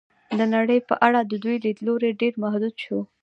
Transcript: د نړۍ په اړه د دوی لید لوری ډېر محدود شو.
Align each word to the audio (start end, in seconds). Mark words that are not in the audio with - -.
د 0.39 0.41
نړۍ 0.55 0.79
په 0.89 0.95
اړه 1.07 1.19
د 1.23 1.33
دوی 1.43 1.57
لید 1.65 1.77
لوری 1.85 2.11
ډېر 2.21 2.33
محدود 2.43 2.75
شو. 2.83 2.99